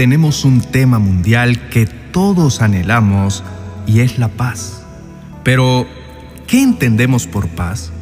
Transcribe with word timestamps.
tenemos 0.00 0.46
un 0.46 0.62
tema 0.62 0.98
mundial 0.98 1.68
que 1.68 1.84
todos 1.84 2.62
anhelamos 2.62 3.44
y 3.86 4.00
es 4.00 4.18
la 4.18 4.28
paz. 4.28 4.82
Pero, 5.44 5.86
¿qué 6.46 6.62
entendemos 6.62 7.26
por 7.26 7.48
paz? 7.48 7.92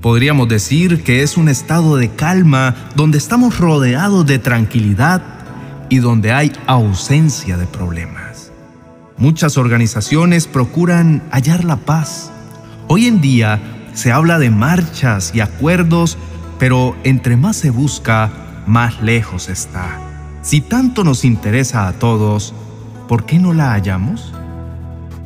Podríamos 0.00 0.48
decir 0.48 1.02
que 1.02 1.24
es 1.24 1.36
un 1.36 1.48
estado 1.48 1.96
de 1.96 2.10
calma 2.10 2.76
donde 2.94 3.18
estamos 3.18 3.58
rodeados 3.58 4.24
de 4.26 4.38
tranquilidad 4.38 5.22
y 5.88 5.98
donde 5.98 6.30
hay 6.30 6.52
ausencia 6.68 7.56
de 7.56 7.66
problemas. 7.66 8.52
Muchas 9.16 9.58
organizaciones 9.58 10.46
procuran 10.46 11.20
hallar 11.32 11.64
la 11.64 11.78
paz. 11.78 12.30
Hoy 12.86 13.08
en 13.08 13.20
día 13.20 13.60
se 13.92 14.12
habla 14.12 14.38
de 14.38 14.50
marchas 14.50 15.32
y 15.34 15.40
acuerdos, 15.40 16.16
pero 16.60 16.94
entre 17.02 17.36
más 17.36 17.56
se 17.56 17.70
busca, 17.70 18.30
más 18.68 19.02
lejos 19.02 19.48
está. 19.48 20.11
Si 20.42 20.60
tanto 20.60 21.04
nos 21.04 21.24
interesa 21.24 21.86
a 21.86 21.92
todos, 21.92 22.52
¿por 23.06 23.24
qué 23.26 23.38
no 23.38 23.54
la 23.54 23.70
hallamos? 23.70 24.34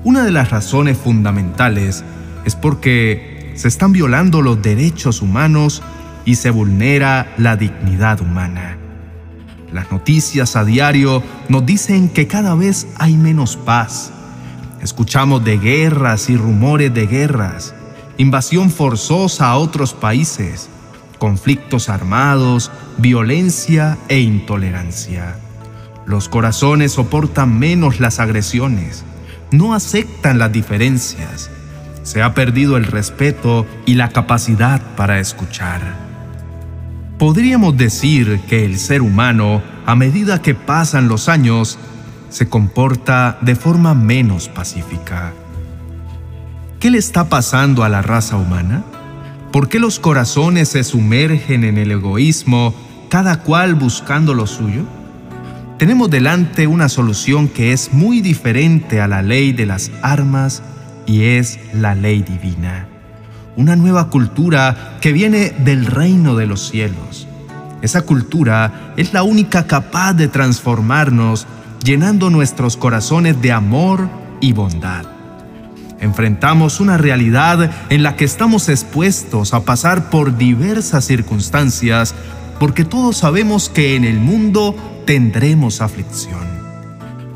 Una 0.05 0.23
de 0.23 0.31
las 0.31 0.51
razones 0.51 0.99
fundamentales 0.99 2.05
es 2.45 2.55
porque 2.55 3.53
se 3.57 3.69
están 3.69 3.93
violando 3.93 4.43
los 4.43 4.61
derechos 4.61 5.23
humanos 5.23 5.83
y 6.27 6.35
se 6.35 6.51
vulnera 6.51 7.33
la 7.39 7.57
dignidad 7.57 8.21
humana. 8.21 8.77
Las 9.73 9.91
noticias 9.91 10.55
a 10.55 10.67
diario 10.67 11.23
nos 11.49 11.65
dicen 11.65 12.11
que 12.11 12.27
cada 12.27 12.55
vez 12.55 12.87
hay 12.99 13.17
menos 13.17 13.57
paz. 13.57 14.13
Escuchamos 14.83 15.43
de 15.43 15.57
guerras 15.57 16.29
y 16.29 16.37
rumores 16.37 16.93
de 16.93 17.07
guerras, 17.07 17.75
invasión 18.19 18.69
forzosa 18.69 19.49
a 19.49 19.57
otros 19.57 19.95
países, 19.95 20.69
conflictos 21.19 21.89
armados, 21.89 22.71
violencia 22.99 23.99
e 24.09 24.21
intolerancia. 24.21 25.37
Los 26.07 26.29
corazones 26.29 26.93
soportan 26.93 27.59
menos 27.59 28.01
las 28.01 28.21
agresiones, 28.21 29.05
no 29.51 29.75
aceptan 29.75 30.39
las 30.39 30.53
diferencias 30.53 31.51
se 32.07 32.23
ha 32.23 32.35
perdido 32.35 32.77
el 32.77 32.85
respeto 32.85 33.67
y 33.85 33.95
la 33.95 34.11
capacidad 34.11 34.81
para 34.95 35.19
escuchar. 35.19 35.81
Podríamos 37.19 37.77
decir 37.77 38.43
que 38.49 38.65
el 38.65 38.79
ser 38.79 39.03
humano, 39.03 39.61
a 39.87 39.97
medida 39.97 40.41
que 40.41 40.55
pasan 40.55 41.09
los 41.09 41.29
años, 41.29 41.81
se 42.29 42.49
comporta 42.49 43.39
de 43.41 43.57
forma 43.57 43.95
menos 43.95 44.49
pacífica. 44.49 45.33
¿Qué 46.79 46.93
le 46.93 46.99
está 46.99 47.29
pasando 47.29 47.83
a 47.83 47.89
la 47.89 48.03
raza 48.03 48.37
humana? 48.37 48.85
¿Por 49.53 49.69
qué 49.69 49.79
los 49.79 49.99
corazones 49.99 50.69
se 50.69 50.85
sumergen 50.85 51.65
en 51.65 51.79
el 51.79 51.91
egoísmo, 51.91 52.75
cada 53.09 53.41
cual 53.41 53.75
buscando 53.75 54.35
lo 54.35 54.47
suyo? 54.47 54.83
Tenemos 55.79 56.11
delante 56.11 56.67
una 56.67 56.89
solución 56.89 57.49
que 57.49 57.73
es 57.73 57.93
muy 57.93 58.21
diferente 58.21 59.01
a 59.01 59.09
la 59.09 59.23
ley 59.23 59.53
de 59.53 59.67
las 59.67 59.91
armas 60.03 60.63
y 61.07 61.25
es 61.25 61.59
la 61.73 61.95
ley 61.95 62.23
divina. 62.23 62.89
Una 63.57 63.77
nueva 63.77 64.11
cultura 64.11 64.99
que 65.01 65.13
viene 65.13 65.51
del 65.51 65.87
reino 65.87 66.35
de 66.35 66.47
los 66.47 66.69
cielos. 66.69 67.27
Esa 67.83 68.03
cultura 68.03 68.95
es 68.97 69.13
la 69.13 69.23
única 69.23 69.67
capaz 69.67 70.15
de 70.15 70.29
transformarnos, 70.29 71.47
llenando 71.85 72.31
nuestros 72.31 72.77
corazones 72.77 73.41
de 73.41 73.53
amor 73.53 74.09
y 74.41 74.53
bondad. 74.53 75.16
Enfrentamos 76.01 76.81
una 76.81 76.99
realidad 76.99 77.71
en 77.89 78.03
la 78.03 78.17
que 78.17 78.25
estamos 78.25 78.69
expuestos 78.69 79.55
a 79.55 79.65
pasar 79.65 80.11
por 80.11 80.37
diversas 80.37 81.05
circunstancias 81.05 82.15
porque 82.59 82.85
todos 82.85 83.19
sabemos 83.19 83.69
que 83.69 83.97
en 83.97 84.05
el 84.05 84.19
mundo 84.19 84.75
tendremos 85.07 85.81
aflicción. 85.81 86.57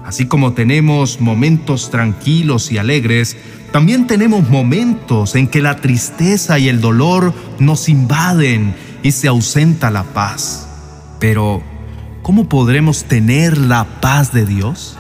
Así 0.04 0.26
como 0.26 0.52
tenemos 0.52 1.20
momentos 1.20 1.90
tranquilos 1.90 2.72
y 2.72 2.78
alegres, 2.78 3.36
también 3.72 4.06
tenemos 4.06 4.48
momentos 4.48 5.36
en 5.36 5.46
que 5.46 5.62
la 5.62 5.76
tristeza 5.76 6.58
y 6.58 6.68
el 6.68 6.80
dolor 6.80 7.32
nos 7.60 7.88
invaden 7.88 8.74
y 9.02 9.12
se 9.12 9.28
ausenta 9.28 9.90
la 9.90 10.02
paz. 10.02 10.68
Pero, 11.20 11.62
¿cómo 12.22 12.48
podremos 12.48 13.04
tener 13.04 13.56
la 13.56 13.84
paz 14.00 14.32
de 14.32 14.46
Dios? 14.46 14.98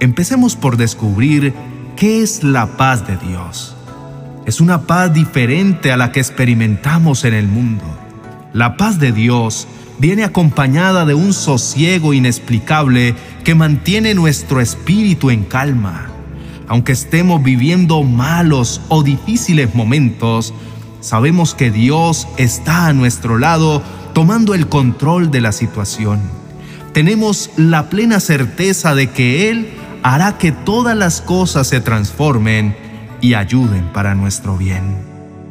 Empecemos 0.00 0.56
por 0.56 0.76
descubrir 0.76 1.54
qué 2.00 2.22
es 2.22 2.42
la 2.42 2.76
paz 2.76 3.06
de 3.06 3.16
Dios. 3.16 3.76
Es 4.44 4.60
una 4.60 4.88
paz 4.88 5.14
diferente 5.14 5.92
a 5.92 5.96
la 5.96 6.10
que 6.10 6.18
experimentamos 6.18 7.24
en 7.24 7.34
el 7.34 7.46
mundo. 7.46 7.84
La 8.52 8.76
paz 8.76 8.98
de 8.98 9.12
Dios 9.12 9.68
viene 10.00 10.24
acompañada 10.24 11.04
de 11.04 11.14
un 11.14 11.32
sosiego 11.32 12.12
inexplicable 12.12 13.14
que 13.44 13.54
mantiene 13.54 14.14
nuestro 14.14 14.60
espíritu 14.60 15.30
en 15.30 15.44
calma 15.44 16.10
aunque 16.70 16.92
estemos 16.92 17.42
viviendo 17.42 18.04
malos 18.04 18.80
o 18.90 19.02
difíciles 19.02 19.74
momentos, 19.74 20.54
sabemos 21.00 21.52
que 21.52 21.72
Dios 21.72 22.28
está 22.36 22.86
a 22.86 22.92
nuestro 22.92 23.38
lado 23.38 23.82
tomando 24.12 24.54
el 24.54 24.68
control 24.68 25.32
de 25.32 25.40
la 25.40 25.50
situación. 25.50 26.20
Tenemos 26.92 27.50
la 27.56 27.90
plena 27.90 28.20
certeza 28.20 28.94
de 28.94 29.10
que 29.10 29.50
Él 29.50 29.79
hará 30.02 30.38
que 30.38 30.52
todas 30.52 30.96
las 30.96 31.20
cosas 31.20 31.66
se 31.66 31.80
transformen 31.80 32.76
y 33.20 33.34
ayuden 33.34 33.88
para 33.92 34.14
nuestro 34.14 34.56
bien. 34.56 34.96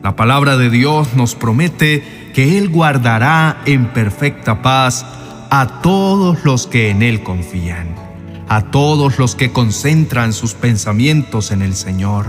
La 0.03 0.15
palabra 0.15 0.57
de 0.57 0.69
Dios 0.69 1.13
nos 1.15 1.35
promete 1.35 2.31
que 2.33 2.57
Él 2.57 2.69
guardará 2.69 3.61
en 3.65 3.87
perfecta 3.87 4.61
paz 4.61 5.05
a 5.49 5.81
todos 5.81 6.43
los 6.45 6.67
que 6.67 6.89
en 6.89 7.01
Él 7.01 7.23
confían 7.23 8.09
a 8.49 8.61
todos 8.63 9.19
los 9.19 9.35
que 9.35 9.51
concentran 9.51 10.33
sus 10.33 10.55
pensamientos 10.55 11.51
en 11.51 11.61
el 11.61 11.75
Señor. 11.75 12.25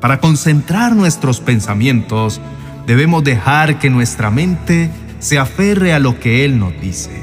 Para 0.00 0.18
concentrar 0.18 0.96
nuestros 0.96 1.40
pensamientos, 1.40 2.40
debemos 2.86 3.22
dejar 3.22 3.78
que 3.78 3.88
nuestra 3.88 4.32
mente 4.32 4.90
se 5.20 5.38
aferre 5.38 5.94
a 5.94 6.00
lo 6.00 6.18
que 6.18 6.44
Él 6.44 6.58
nos 6.58 6.78
dice, 6.80 7.22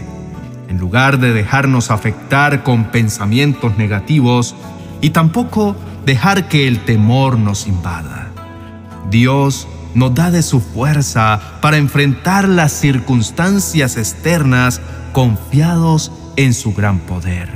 en 0.69 0.77
lugar 0.77 1.19
de 1.19 1.33
dejarnos 1.33 1.89
afectar 1.91 2.63
con 2.63 2.85
pensamientos 2.85 3.77
negativos 3.77 4.55
y 5.01 5.09
tampoco 5.09 5.75
dejar 6.05 6.47
que 6.47 6.67
el 6.67 6.85
temor 6.85 7.37
nos 7.37 7.67
invada. 7.67 8.29
Dios 9.09 9.67
nos 9.95 10.13
da 10.13 10.29
de 10.29 10.43
su 10.43 10.61
fuerza 10.61 11.41
para 11.61 11.77
enfrentar 11.77 12.47
las 12.47 12.71
circunstancias 12.71 13.97
externas 13.97 14.79
confiados 15.11 16.11
en 16.35 16.53
su 16.53 16.73
gran 16.73 16.99
poder. 16.99 17.49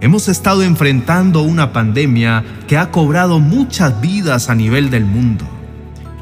Hemos 0.00 0.28
estado 0.28 0.62
enfrentando 0.62 1.42
una 1.42 1.72
pandemia 1.72 2.44
que 2.66 2.78
ha 2.78 2.90
cobrado 2.90 3.40
muchas 3.40 4.00
vidas 4.00 4.48
a 4.48 4.54
nivel 4.54 4.90
del 4.90 5.04
mundo 5.04 5.46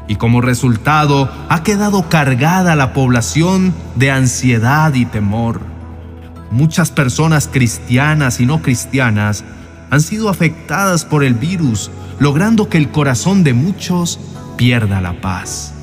y 0.07 0.15
como 0.15 0.41
resultado 0.41 1.31
ha 1.49 1.63
quedado 1.63 2.09
cargada 2.09 2.75
la 2.75 2.93
población 2.93 3.73
de 3.95 4.11
ansiedad 4.11 4.93
y 4.93 5.05
temor. 5.05 5.61
Muchas 6.51 6.91
personas 6.91 7.49
cristianas 7.51 8.39
y 8.39 8.45
no 8.45 8.61
cristianas 8.61 9.43
han 9.89 10.01
sido 10.01 10.29
afectadas 10.29 11.05
por 11.05 11.23
el 11.23 11.33
virus, 11.33 11.89
logrando 12.19 12.69
que 12.69 12.77
el 12.77 12.89
corazón 12.89 13.43
de 13.43 13.53
muchos 13.53 14.19
pierda 14.57 15.01
la 15.01 15.19
paz. 15.21 15.73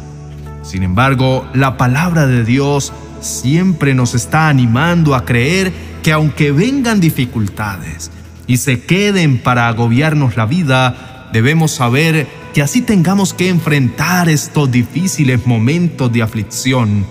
Sin 0.63 0.83
embargo, 0.83 1.49
la 1.55 1.77
palabra 1.77 2.27
de 2.27 2.45
Dios 2.45 2.93
siempre 3.21 3.95
nos 3.95 4.15
está 4.15 4.49
animando 4.49 5.15
a 5.15 5.25
creer 5.25 5.73
que 6.03 6.13
aunque 6.13 6.53
vengan 6.53 7.01
dificultades 7.01 8.11
y 8.47 8.59
se 8.59 8.83
queden 8.83 9.39
para 9.39 9.69
agobiarnos 9.69 10.37
la 10.37 10.47
vida, 10.47 11.29
debemos 11.33 11.73
saber 11.73 12.27
que 12.53 12.63
así 12.63 12.83
tengamos 12.83 13.35
que 13.35 13.49
enfrentar 13.49 14.29
estos 14.29 14.71
difíciles 14.71 15.47
momentos 15.47 16.13
de 16.13 16.23
aflicción, 16.23 17.07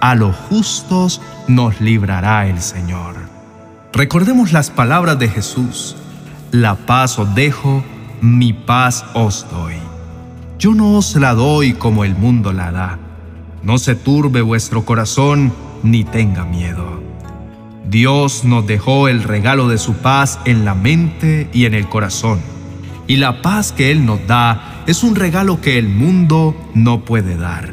a 0.00 0.14
los 0.14 0.34
justos 0.34 1.20
nos 1.48 1.80
librará 1.80 2.46
el 2.46 2.60
Señor. 2.60 3.16
Recordemos 3.92 4.52
las 4.52 4.70
palabras 4.70 5.18
de 5.18 5.28
Jesús, 5.28 5.96
la 6.50 6.74
paz 6.74 7.18
os 7.18 7.34
dejo, 7.34 7.84
mi 8.20 8.52
paz 8.52 9.04
os 9.14 9.46
doy. 9.50 9.74
Yo 10.58 10.74
no 10.74 10.96
os 10.98 11.16
la 11.16 11.34
doy 11.34 11.72
como 11.72 12.04
el 12.04 12.14
mundo 12.14 12.52
la 12.52 12.70
da. 12.70 12.98
No 13.62 13.78
se 13.78 13.94
turbe 13.94 14.42
vuestro 14.42 14.84
corazón 14.84 15.52
ni 15.82 16.04
tenga 16.04 16.44
miedo. 16.44 17.02
Dios 17.88 18.44
nos 18.44 18.66
dejó 18.66 19.08
el 19.08 19.22
regalo 19.22 19.68
de 19.68 19.78
su 19.78 19.94
paz 19.94 20.38
en 20.44 20.64
la 20.64 20.74
mente 20.74 21.50
y 21.52 21.66
en 21.66 21.74
el 21.74 21.88
corazón. 21.88 22.40
Y 23.06 23.16
la 23.16 23.42
paz 23.42 23.72
que 23.72 23.90
Él 23.90 24.06
nos 24.06 24.26
da 24.26 24.71
es 24.86 25.02
un 25.02 25.14
regalo 25.14 25.60
que 25.60 25.78
el 25.78 25.88
mundo 25.88 26.56
no 26.74 27.04
puede 27.04 27.36
dar. 27.36 27.70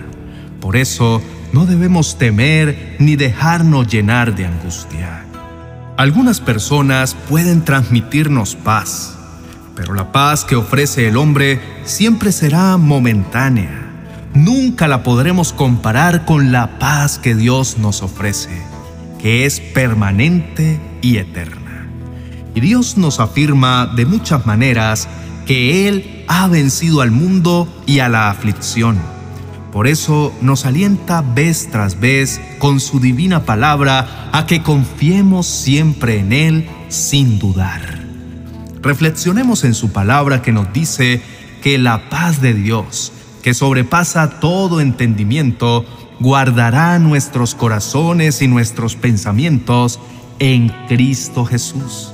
Por 0.60 0.76
eso 0.76 1.22
no 1.54 1.66
debemos 1.66 2.18
temer 2.18 2.96
ni 3.00 3.16
dejarnos 3.16 3.88
llenar 3.88 4.36
de 4.36 4.46
angustia. 4.46 5.26
Algunas 5.98 6.40
personas 6.40 7.16
pueden 7.28 7.66
transmitirnos 7.66 8.56
paz, 8.56 9.18
pero 9.76 9.94
la 9.94 10.12
paz 10.12 10.46
que 10.46 10.56
ofrece 10.56 11.08
el 11.08 11.18
hombre 11.18 11.60
siempre 11.84 12.32
será 12.32 12.78
momentánea 12.78 13.90
Nunca 14.34 14.88
la 14.88 15.02
podremos 15.02 15.54
comparar 15.54 16.24
con 16.26 16.52
la 16.52 16.78
paz 16.78 17.18
que 17.18 17.36
Dios 17.36 17.78
nos 17.78 18.02
ofrece. 18.02 18.50
que 19.20 19.46
es 19.46 19.60
permanente 19.60 20.80
y 21.02 21.18
eterna. 21.18 21.90
Y 22.56 22.62
Dios 22.62 22.96
nos 22.96 23.20
afirma 23.20 23.86
de 23.86 24.06
muchas 24.06 24.46
maneras 24.46 25.10
que 25.50 25.88
Él 25.88 26.26
ha 26.28 26.48
vencido 26.48 27.02
al 27.02 27.10
mundo 27.10 27.68
y 27.88 28.02
a 28.02 28.08
la 28.08 28.30
aflicción. 28.30 29.00
Por 29.72 29.88
eso 29.88 30.32
nos 30.42 30.68
alienta 30.68 31.24
vez 31.24 31.70
tras 31.72 32.00
vez 32.00 32.40
con 32.60 32.80
su 32.80 33.00
divina 33.00 33.46
palabra 33.46 34.30
a 34.32 34.46
que 34.46 34.62
confiemos 34.62 35.48
siempre 35.48 36.20
en 36.20 36.34
Él 36.34 36.70
sin 36.90 37.40
dudar. 37.40 37.82
Reflexionemos 38.84 39.64
en 39.64 39.74
su 39.74 39.92
palabra 39.92 40.44
que 40.44 40.52
nos 40.52 40.72
dice 40.72 41.20
que 41.64 41.80
la 41.80 42.12
paz 42.12 42.42
de 42.42 42.54
Dios, 42.54 43.12
que 43.42 43.56
sobrepasa 43.56 44.40
todo 44.40 44.82
entendimiento, 44.82 45.84
guardará 46.20 47.00
nuestros 47.00 47.56
corazones 47.56 48.44
y 48.44 48.48
nuestros 48.48 48.96
pensamientos 48.96 50.00
en 50.38 50.72
Cristo 50.88 51.44
Jesús. 51.44 52.14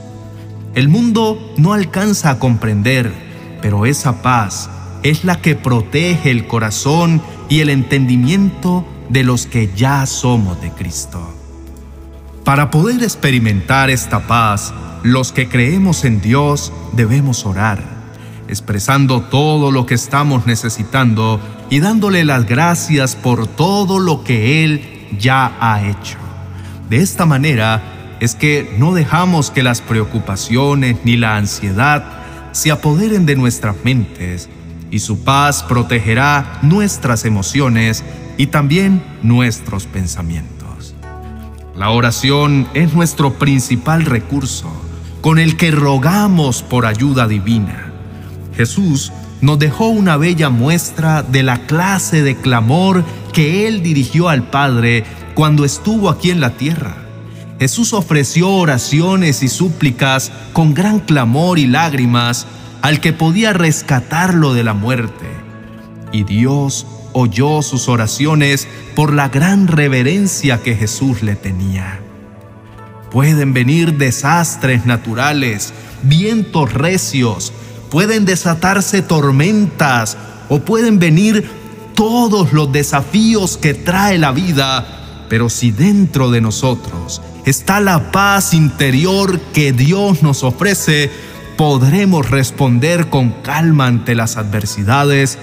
El 0.73 0.87
mundo 0.87 1.53
no 1.57 1.73
alcanza 1.73 2.29
a 2.29 2.39
comprender, 2.39 3.24
pero 3.65 3.87
esa 3.87 4.21
paz 4.21 4.69
es 5.01 5.23
la 5.23 5.41
que 5.41 5.55
protege 5.55 6.29
el 6.29 6.45
corazón 6.45 7.19
y 7.49 7.61
el 7.61 7.71
entendimiento 7.71 8.85
de 9.09 9.23
los 9.23 9.47
que 9.47 9.71
ya 9.75 10.05
somos 10.05 10.61
de 10.61 10.69
Cristo. 10.69 11.33
Para 12.43 12.69
poder 12.69 13.01
experimentar 13.01 13.89
esta 13.89 14.27
paz, 14.27 14.71
los 15.01 15.31
que 15.31 15.49
creemos 15.49 16.05
en 16.05 16.21
Dios 16.21 16.71
debemos 16.93 17.43
orar 17.47 17.81
expresando 18.47 19.21
todo 19.21 19.71
lo 19.71 19.87
que 19.87 19.95
estamos 19.95 20.45
necesitando 20.45 21.39
y 21.71 21.79
dándole 21.79 22.23
las 22.23 22.45
gracias 22.45 23.15
por 23.15 23.47
todo 23.47 23.97
lo 23.97 24.23
que 24.23 24.63
Él 24.63 25.07
ya 25.17 25.57
ha 25.59 25.87
hecho. 25.87 26.19
De 26.87 26.97
esta 26.97 27.25
manera 27.25 28.17
es 28.19 28.35
que 28.35 28.75
no 28.77 28.93
dejamos 28.93 29.49
que 29.49 29.63
las 29.63 29.81
preocupaciones 29.81 30.97
ni 31.03 31.17
la 31.17 31.37
ansiedad 31.37 32.24
se 32.55 32.71
apoderen 32.71 33.25
de 33.25 33.35
nuestras 33.35 33.75
mentes 33.83 34.49
y 34.89 34.99
su 34.99 35.23
paz 35.23 35.63
protegerá 35.63 36.59
nuestras 36.61 37.25
emociones 37.25 38.03
y 38.37 38.47
también 38.47 39.03
nuestros 39.21 39.85
pensamientos. 39.87 40.95
La 41.75 41.89
oración 41.89 42.67
es 42.73 42.93
nuestro 42.93 43.33
principal 43.33 44.05
recurso 44.05 44.71
con 45.19 45.37
el 45.37 45.57
que 45.57 45.71
rogamos 45.71 46.63
por 46.63 46.85
ayuda 46.85 47.27
divina 47.27 47.85
Jesús 48.55 49.11
nos 49.41 49.59
dejó 49.59 49.87
una 49.87 50.17
bella 50.17 50.49
muestra 50.49 51.23
de 51.23 51.43
la 51.43 51.65
clase 51.65 52.23
de 52.23 52.35
clamor 52.37 53.03
que 53.33 53.67
Él 53.67 53.83
dirigió 53.83 54.29
al 54.29 54.43
Padre 54.49 55.03
cuando 55.33 55.65
estuvo 55.65 56.09
aquí 56.09 56.31
en 56.31 56.39
la 56.39 56.51
tierra. 56.51 57.04
Jesús 57.65 57.93
ofreció 57.93 58.51
oraciones 58.51 59.41
y 59.41 59.47
súplicas 59.47 60.31
con 60.53 60.75
gran 60.75 60.99
clamor 60.99 61.57
y 61.57 61.65
lágrimas 61.65 62.45
al 62.83 62.99
que 63.01 63.11
podía 63.11 63.53
rescatarlo 63.53 64.53
de 64.53 64.63
la 64.63 64.75
muerte. 64.75 65.25
Y 66.11 66.25
Dios 66.25 66.85
oyó 67.11 67.63
sus 67.63 67.89
oraciones 67.89 68.67
por 68.95 69.11
la 69.11 69.29
gran 69.29 69.65
reverencia 69.65 70.61
que 70.61 70.75
Jesús 70.75 71.23
le 71.23 71.35
tenía. 71.35 72.01
Pueden 73.09 73.51
venir 73.53 73.97
desastres 73.97 74.85
naturales, 74.85 75.73
vientos 76.03 76.71
recios, 76.71 77.51
pueden 77.89 78.25
desatarse 78.25 79.01
tormentas 79.01 80.17
o 80.49 80.59
pueden 80.59 80.99
venir 80.99 81.49
todos 81.95 82.53
los 82.53 82.71
desafíos 82.71 83.57
que 83.57 83.73
trae 83.73 84.19
la 84.19 84.31
vida, 84.31 85.25
pero 85.29 85.49
si 85.49 85.71
dentro 85.71 86.29
de 86.29 86.41
nosotros 86.41 87.23
está 87.45 87.79
la 87.79 88.11
paz 88.11 88.53
interior 88.53 89.39
que 89.53 89.71
Dios 89.71 90.23
nos 90.23 90.43
ofrece, 90.43 91.11
podremos 91.57 92.29
responder 92.29 93.09
con 93.09 93.31
calma 93.43 93.87
ante 93.87 94.15
las 94.15 94.37
adversidades 94.37 95.37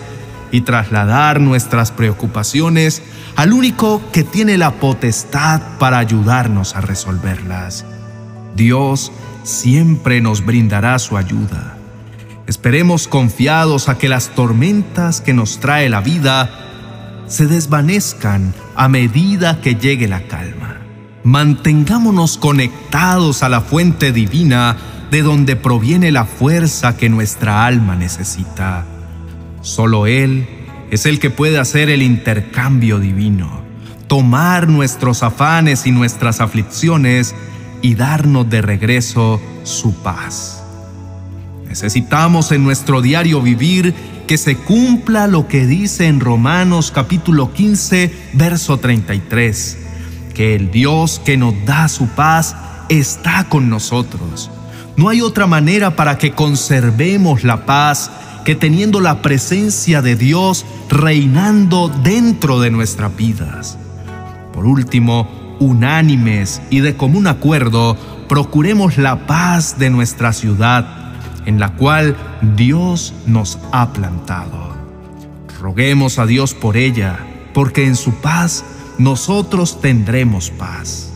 y 0.51 0.63
trasladar 0.63 1.41
nuestras 1.41 1.93
preocupaciones 1.93 3.03
al 3.37 3.53
único 3.53 4.03
que 4.13 4.25
tiene 4.25 4.59
la 4.59 4.73
potestad 4.73 5.63
para 5.79 5.99
ayudarnos 5.99 6.77
a 6.77 6.83
resolverlas. 6.83 7.87
Dios 8.55 9.13
siempre 9.45 10.21
nos 10.21 10.45
brindará 10.45 10.99
su 10.99 11.17
ayuda. 11.17 11.79
Esperemos 12.47 13.09
confiados 13.09 13.89
a 13.89 13.97
que 13.97 14.09
las 14.09 14.31
tormentas 14.31 15.21
que 15.21 15.33
nos 15.33 15.59
trae 15.61 15.89
la 15.89 16.01
vida 16.01 16.51
se 17.27 17.47
desvanezcan 17.47 18.53
a 18.75 18.89
medida 18.89 19.61
que 19.61 19.77
llegue 19.77 20.09
la 20.09 20.23
calma. 20.25 20.82
Mantengámonos 21.25 22.37
conectados 22.37 23.43
a 23.43 23.49
la 23.49 23.61
fuente 23.61 24.13
divina 24.13 24.77
de 25.11 25.23
donde 25.23 25.57
proviene 25.57 26.11
la 26.11 26.25
fuerza 26.25 26.97
que 26.97 27.09
nuestra 27.09 27.67
alma 27.67 27.95
necesita. 27.95 28.85
Solo 29.61 30.07
Él 30.07 30.49
es 30.91 31.07
el 31.07 31.21
que 31.21 31.31
puede 31.31 31.59
hacer 31.59 31.91
el 31.91 32.03
intercambio 32.03 32.99
divino, 32.99 33.63
tomar 34.09 34.69
nuestros 34.69 35.23
afanes 35.23 35.87
y 35.87 35.93
nuestras 35.93 36.41
aflicciones 36.41 37.35
y 37.83 37.95
darnos 37.95 38.49
de 38.51 38.63
regreso 38.63 39.41
su 39.63 39.95
paz. 39.95 40.63
Necesitamos 41.69 42.53
en 42.53 42.65
nuestro 42.65 43.01
diario 43.01 43.41
vivir 43.41 43.95
que 44.27 44.39
se 44.39 44.57
cumpla 44.57 45.27
lo 45.27 45.49
que 45.49 45.67
dice 45.67 46.07
en 46.07 46.21
Romanos 46.21 46.91
capítulo 46.91 47.53
15, 47.53 48.11
verso 48.35 48.79
33, 48.79 49.79
que 50.33 50.55
el 50.55 50.71
Dios 50.71 51.21
que 51.25 51.37
nos 51.37 51.55
da 51.65 51.89
su 51.89 52.09
paz 52.09 52.57
está 52.89 53.49
con 53.49 53.69
nosotros. 53.69 54.51
No 54.97 55.09
hay 55.09 55.21
otra 55.21 55.47
manera 55.47 55.97
para 55.97 56.19
que 56.19 56.33
conservemos 56.33 57.45
la 57.45 57.65
paz 57.65 58.11
que 58.45 58.55
teniendo 58.55 59.01
la 59.01 59.23
presencia 59.23 60.03
de 60.03 60.17
Dios 60.17 60.67
reinando 60.89 61.89
dentro 61.89 62.61
de 62.61 62.71
nuestras 62.71 63.17
vidas. 63.17 63.79
Por 64.53 64.67
último, 64.67 65.57
unánimes 65.61 66.61
y 66.71 66.81
de 66.81 66.97
común 66.97 67.27
acuerdo, 67.27 67.97
procuremos 68.29 68.99
la 68.99 69.27
paz 69.27 69.79
de 69.79 69.91
nuestra 69.91 70.33
ciudad 70.33 71.03
en 71.47 71.59
la 71.59 71.75
cual 71.75 72.17
Dios 72.57 73.15
nos 73.27 73.59
ha 73.73 73.93
plantado. 73.93 74.73
Roguemos 75.61 76.19
a 76.19 76.27
Dios 76.27 76.55
por 76.55 76.77
ella, 76.77 77.19
porque 77.55 77.87
en 77.87 77.97
su 77.97 78.15
paz 78.15 78.65
nosotros 79.03 79.81
tendremos 79.81 80.51
paz. 80.51 81.13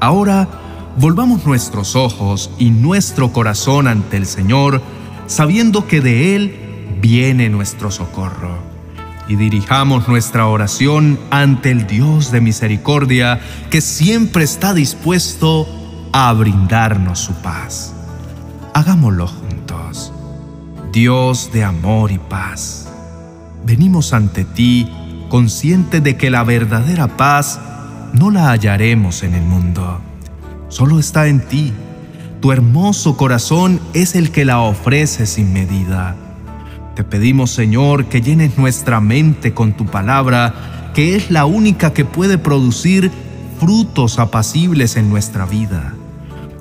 Ahora, 0.00 0.48
volvamos 0.96 1.46
nuestros 1.46 1.96
ojos 1.96 2.50
y 2.58 2.70
nuestro 2.70 3.32
corazón 3.32 3.86
ante 3.86 4.16
el 4.16 4.26
Señor, 4.26 4.82
sabiendo 5.26 5.86
que 5.86 6.00
de 6.00 6.36
Él 6.36 6.98
viene 7.00 7.48
nuestro 7.48 7.90
socorro. 7.90 8.58
Y 9.28 9.36
dirijamos 9.36 10.08
nuestra 10.08 10.46
oración 10.46 11.18
ante 11.30 11.70
el 11.70 11.86
Dios 11.86 12.32
de 12.32 12.40
misericordia, 12.40 13.40
que 13.70 13.80
siempre 13.80 14.42
está 14.42 14.74
dispuesto 14.74 15.68
a 16.12 16.32
brindarnos 16.32 17.20
su 17.20 17.32
paz. 17.34 17.94
Hagámoslo 18.74 19.30
Dios 20.92 21.50
de 21.52 21.62
amor 21.62 22.10
y 22.10 22.18
paz. 22.18 22.88
Venimos 23.64 24.12
ante 24.12 24.44
ti 24.44 24.90
conscientes 25.30 26.02
de 26.02 26.18
que 26.18 26.28
la 26.28 26.44
verdadera 26.44 27.16
paz 27.16 27.58
no 28.12 28.30
la 28.30 28.50
hallaremos 28.50 29.22
en 29.22 29.34
el 29.34 29.44
mundo, 29.44 30.00
solo 30.68 30.98
está 30.98 31.28
en 31.28 31.40
ti. 31.40 31.72
Tu 32.42 32.52
hermoso 32.52 33.16
corazón 33.16 33.80
es 33.94 34.14
el 34.14 34.30
que 34.32 34.44
la 34.44 34.60
ofrece 34.60 35.26
sin 35.26 35.52
medida. 35.52 36.16
Te 36.94 37.04
pedimos, 37.04 37.50
Señor, 37.50 38.06
que 38.06 38.20
llenes 38.20 38.58
nuestra 38.58 39.00
mente 39.00 39.54
con 39.54 39.74
tu 39.74 39.86
palabra, 39.86 40.90
que 40.94 41.16
es 41.16 41.30
la 41.30 41.44
única 41.44 41.92
que 41.92 42.04
puede 42.04 42.36
producir 42.36 43.10
frutos 43.58 44.18
apacibles 44.18 44.96
en 44.96 45.10
nuestra 45.10 45.46
vida. 45.46 45.94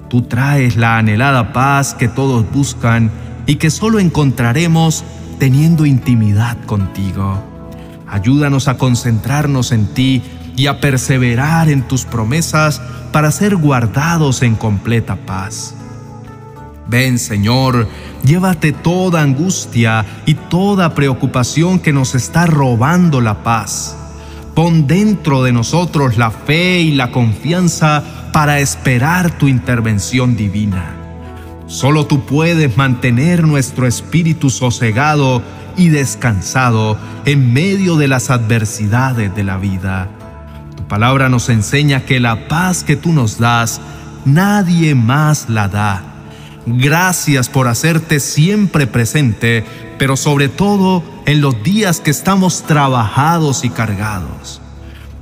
Tú 0.09 0.21
traes 0.21 0.75
la 0.77 0.97
anhelada 0.97 1.53
paz 1.53 1.95
que 1.95 2.07
todos 2.07 2.45
buscan 2.51 3.09
y 3.47 3.55
que 3.55 3.71
solo 3.71 3.99
encontraremos 3.99 5.03
teniendo 5.39 5.85
intimidad 5.85 6.57
contigo. 6.65 7.48
Ayúdanos 8.09 8.67
a 8.67 8.77
concentrarnos 8.77 9.71
en 9.71 9.87
ti 9.93 10.23
y 10.55 10.67
a 10.67 10.81
perseverar 10.81 11.69
en 11.69 11.87
tus 11.87 12.05
promesas 12.05 12.81
para 13.11 13.31
ser 13.31 13.55
guardados 13.55 14.41
en 14.41 14.55
completa 14.55 15.15
paz. 15.15 15.75
Ven 16.87 17.19
Señor, 17.19 17.87
llévate 18.23 18.71
toda 18.71 19.21
angustia 19.21 20.05
y 20.25 20.33
toda 20.33 20.95
preocupación 20.95 21.79
que 21.79 21.93
nos 21.93 22.15
está 22.15 22.47
robando 22.47 23.21
la 23.21 23.43
paz. 23.43 23.95
Pon 24.55 24.87
dentro 24.87 25.43
de 25.43 25.53
nosotros 25.53 26.17
la 26.17 26.31
fe 26.31 26.81
y 26.81 26.91
la 26.91 27.11
confianza 27.11 28.03
para 28.33 28.59
esperar 28.59 29.37
tu 29.37 29.47
intervención 29.47 30.35
divina. 30.35 30.95
Solo 31.67 32.07
tú 32.07 32.25
puedes 32.25 32.75
mantener 32.75 33.43
nuestro 33.43 33.85
espíritu 33.85 34.49
sosegado 34.49 35.43
y 35.79 35.87
descansado 35.87 36.97
en 37.25 37.53
medio 37.53 37.95
de 37.95 38.09
las 38.09 38.29
adversidades 38.29 39.33
de 39.33 39.43
la 39.45 39.57
vida. 39.57 40.09
Tu 40.75 40.83
palabra 40.83 41.29
nos 41.29 41.47
enseña 41.47 42.05
que 42.05 42.19
la 42.19 42.49
paz 42.49 42.83
que 42.83 42.97
tú 42.97 43.13
nos 43.13 43.39
das, 43.39 43.79
nadie 44.25 44.93
más 44.93 45.47
la 45.47 45.69
da. 45.69 46.03
Gracias 46.65 47.47
por 47.47 47.69
hacerte 47.69 48.19
siempre 48.19 48.87
presente, 48.87 49.63
pero 49.97 50.17
sobre 50.17 50.49
todo 50.49 51.01
en 51.25 51.39
los 51.39 51.63
días 51.63 52.01
que 52.01 52.11
estamos 52.11 52.63
trabajados 52.63 53.63
y 53.63 53.69
cargados. 53.69 54.61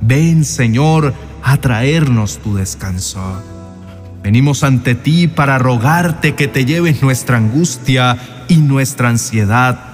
Ven, 0.00 0.44
Señor, 0.44 1.14
a 1.44 1.56
traernos 1.58 2.38
tu 2.38 2.56
descanso. 2.56 3.20
Venimos 4.24 4.64
ante 4.64 4.96
ti 4.96 5.28
para 5.28 5.58
rogarte 5.58 6.34
que 6.34 6.48
te 6.48 6.64
lleves 6.64 7.00
nuestra 7.00 7.36
angustia 7.36 8.18
y 8.48 8.56
nuestra 8.56 9.08
ansiedad, 9.08 9.87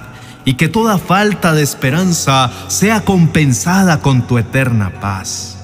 y 0.45 0.55
que 0.55 0.69
toda 0.69 0.99
falta 0.99 1.53
de 1.53 1.63
esperanza 1.63 2.51
sea 2.69 3.05
compensada 3.05 4.01
con 4.01 4.27
tu 4.27 4.39
eterna 4.39 5.01
paz. 5.01 5.59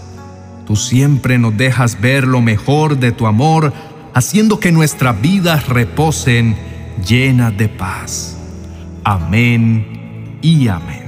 Tú 0.67 0.77
siempre 0.77 1.39
nos 1.39 1.57
dejas 1.57 2.01
ver 2.01 2.27
lo 2.27 2.41
mejor 2.41 2.99
de 2.99 3.13
tu 3.13 3.27
amor, 3.27 3.73
haciendo 4.15 4.61
que 4.61 4.73
nuestras 4.73 5.21
vidas 5.21 5.69
reposen 5.69 6.57
llenas 7.07 7.57
de 7.57 7.69
paz. 7.69 8.37
Amén 9.05 10.39
y 10.43 10.69
amén. 10.69 11.05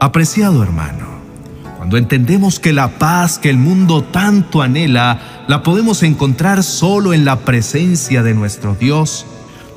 Apreciado 0.00 0.62
hermano, 0.62 1.10
cuando 1.76 1.96
entendemos 1.96 2.58
que 2.58 2.72
la 2.72 2.88
paz 2.98 3.38
que 3.38 3.50
el 3.50 3.58
mundo 3.58 4.02
tanto 4.02 4.62
anhela, 4.62 5.44
la 5.46 5.62
podemos 5.62 6.02
encontrar 6.02 6.62
solo 6.62 7.12
en 7.12 7.24
la 7.24 7.40
presencia 7.40 8.22
de 8.22 8.32
nuestro 8.34 8.74
Dios, 8.74 9.26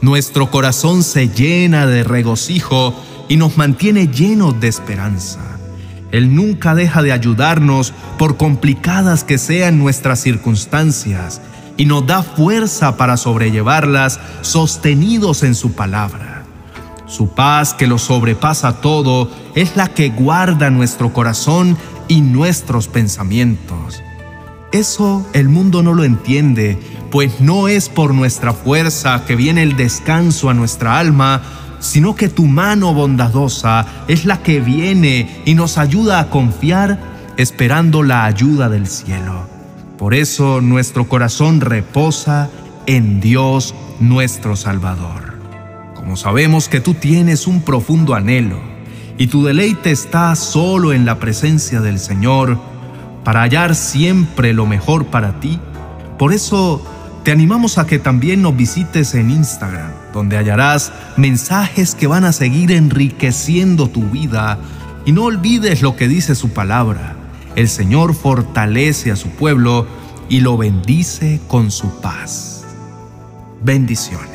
nuestro 0.03 0.51
corazón 0.51 1.01
se 1.01 1.29
llena 1.29 1.87
de 1.87 2.03
regocijo 2.03 2.93
y 3.29 3.37
nos 3.37 3.55
mantiene 3.55 4.09
llenos 4.09 4.59
de 4.59 4.67
esperanza. 4.67 5.39
Él 6.11 6.35
nunca 6.35 6.75
deja 6.75 7.01
de 7.01 7.13
ayudarnos 7.13 7.93
por 8.19 8.35
complicadas 8.35 9.23
que 9.23 9.37
sean 9.37 9.79
nuestras 9.79 10.19
circunstancias 10.19 11.39
y 11.77 11.85
nos 11.85 12.05
da 12.05 12.21
fuerza 12.21 12.97
para 12.97 13.15
sobrellevarlas 13.15 14.19
sostenidos 14.41 15.41
en 15.41 15.55
su 15.55 15.71
palabra. 15.71 16.43
Su 17.05 17.29
paz 17.29 17.73
que 17.73 17.87
lo 17.87 17.97
sobrepasa 17.97 18.81
todo 18.81 19.31
es 19.55 19.77
la 19.77 19.87
que 19.87 20.09
guarda 20.09 20.69
nuestro 20.69 21.13
corazón 21.13 21.77
y 22.09 22.19
nuestros 22.19 22.89
pensamientos. 22.89 24.03
Eso 24.73 25.23
el 25.33 25.49
mundo 25.49 25.83
no 25.83 25.93
lo 25.93 26.03
entiende, 26.03 26.79
pues 27.11 27.39
no 27.39 27.67
es 27.67 27.89
por 27.89 28.15
nuestra 28.15 28.53
fuerza 28.53 29.23
que 29.23 29.35
viene 29.35 29.61
el 29.61 29.77
descanso 29.77 30.49
a 30.49 30.55
nuestra 30.55 30.97
alma, 30.97 31.43
sino 31.77 32.15
que 32.15 32.27
tu 32.27 32.45
mano 32.45 32.91
bondadosa 32.91 33.85
es 34.07 34.25
la 34.25 34.41
que 34.41 34.59
viene 34.61 35.43
y 35.45 35.53
nos 35.53 35.77
ayuda 35.77 36.19
a 36.19 36.31
confiar 36.31 36.99
esperando 37.37 38.01
la 38.01 38.25
ayuda 38.25 38.67
del 38.67 38.87
cielo. 38.87 39.47
Por 39.99 40.15
eso 40.15 40.59
nuestro 40.59 41.07
corazón 41.07 41.61
reposa 41.61 42.49
en 42.87 43.21
Dios 43.21 43.75
nuestro 43.99 44.55
Salvador. 44.55 45.35
Como 45.93 46.17
sabemos 46.17 46.67
que 46.67 46.81
tú 46.81 46.95
tienes 46.95 47.45
un 47.45 47.61
profundo 47.61 48.15
anhelo 48.15 48.59
y 49.19 49.27
tu 49.27 49.43
deleite 49.43 49.91
está 49.91 50.35
solo 50.35 50.93
en 50.93 51.05
la 51.05 51.19
presencia 51.19 51.79
del 51.79 51.99
Señor 51.99 52.72
para 53.23 53.41
hallar 53.41 53.75
siempre 53.75 54.53
lo 54.53 54.65
mejor 54.65 55.05
para 55.05 55.39
ti, 55.39 55.59
por 56.17 56.33
eso 56.33 56.85
te 57.23 57.31
animamos 57.31 57.77
a 57.77 57.87
que 57.87 57.99
también 57.99 58.41
nos 58.41 58.55
visites 58.55 59.15
en 59.15 59.29
Instagram, 59.29 59.91
donde 60.13 60.37
hallarás 60.37 60.91
mensajes 61.15 61.95
que 61.95 62.07
van 62.07 62.25
a 62.25 62.33
seguir 62.33 62.71
enriqueciendo 62.71 63.89
tu 63.89 64.03
vida. 64.09 64.59
Y 65.05 65.13
no 65.13 65.23
olvides 65.23 65.81
lo 65.81 65.95
que 65.95 66.07
dice 66.07 66.35
su 66.35 66.49
palabra. 66.49 67.15
El 67.55 67.69
Señor 67.69 68.13
fortalece 68.13 69.11
a 69.11 69.15
su 69.15 69.29
pueblo 69.29 69.87
y 70.27 70.41
lo 70.41 70.57
bendice 70.57 71.39
con 71.47 71.71
su 71.71 72.01
paz. 72.01 72.65
Bendiciones. 73.63 74.32